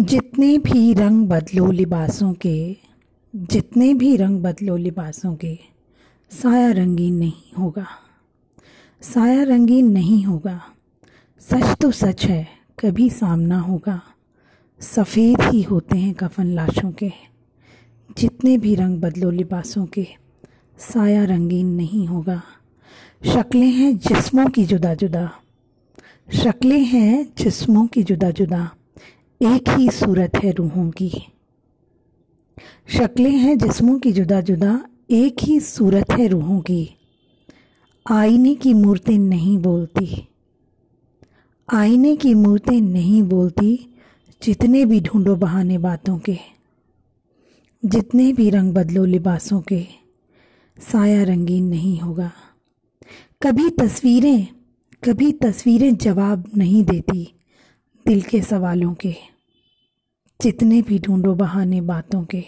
जितने 0.00 0.58
भी 0.58 0.94
रंग 0.94 1.28
बदलो 1.28 1.70
लिबासों 1.70 2.32
के, 2.32 2.76
जितने 3.36 3.94
भी 3.94 4.16
रंग 4.16 4.40
बदलो 4.40 4.76
लिबासों 4.76 5.36
के, 5.36 5.58
साया 6.30 6.70
रंगीन 6.70 7.14
नहीं 7.14 7.52
होगा। 7.58 7.86
साया 9.02 9.42
रंगीन 9.42 9.90
नहीं 9.90 10.24
होगा। 10.24 10.62
सच 11.40 11.76
तो 11.80 11.90
सच 11.90 12.24
है, 12.24 12.48
कभी 12.78 13.10
सामना 13.10 13.60
होगा। 13.60 14.00
सफ़ेद 14.80 15.40
ही 15.40 15.62
होते 15.62 15.98
हैं 15.98 16.14
कफन 16.14 16.46
लाशों 16.46 16.92
के। 16.92 17.12
जितने 18.18 18.58
भी 18.58 18.74
रंग 18.74 19.00
बदलो 19.00 19.30
लिबासों 19.30 19.86
के, 19.86 20.06
साया 20.78 21.24
रंगीन 21.24 21.66
नहीं 21.66 22.06
होगा। 22.06 22.42
शक्लें 23.34 23.70
हैं 23.70 23.98
जिस्मों 23.98 24.46
की 24.46 24.64
जुदा 24.64 24.94
जुदा। 24.94 25.30
शक्लें 26.34 26.84
हैं 26.84 27.32
जिस्मों 27.38 27.86
की 27.86 28.02
जुदा 28.02 28.30
जुदा। 28.30 28.70
एक 29.42 29.68
ही 29.68 29.88
सूरत 29.88 30.30
है 30.36 30.52
रूहों 30.52 30.90
की। 30.90 31.10
शक्लें 32.88 33.30
हैं 33.30 33.58
जिस्मों 33.58 33.98
की 33.98 34.12
जुदा 34.12 34.40
जुदा, 34.40 34.84
एक 35.10 35.36
ही 35.42 35.60
सूरत 35.60 36.06
है 36.10 36.26
रूहों 36.26 36.60
की। 36.60 36.90
आईने 38.10 38.54
की 38.54 38.74
मूर्तें 38.74 39.18
नहीं 39.18 39.58
बोलती। 39.58 40.28
आईने 41.72 42.16
की 42.16 42.34
मूर्तें 42.34 42.80
नहीं 42.80 43.22
बोलती, 43.22 43.94
जितने 44.42 44.84
भी 44.84 45.00
ढूंढो 45.00 45.36
बहाने 45.36 45.78
बातों 45.78 46.18
के। 46.18 46.38
जितने 47.84 48.32
भी 48.32 48.50
रंग 48.50 48.74
बदलो 48.74 49.04
लिबासों 49.04 49.60
के, 49.60 49.86
साया 50.92 51.22
रंगीन 51.22 51.64
नहीं 51.64 51.98
होगा। 51.98 52.32
कभी 53.42 53.70
तस्वीरें 53.70 54.46
कभी 55.04 55.32
तस्वीरें 55.32 55.96
जवाब 55.96 56.50
नहीं 56.56 56.84
देती। 56.84 57.39
दिल 58.06 58.22
के 58.22 58.40
सवालों 58.40 58.94
के 58.94 59.14
जितने 60.42 60.82
भी 60.82 60.98
ढूंढो 60.98 61.34
बहाने 61.34 61.80
बातों 61.80 62.24
के। 62.24 62.44